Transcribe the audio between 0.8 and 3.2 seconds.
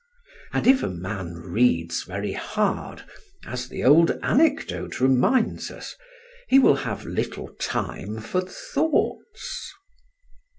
a man reads very hard,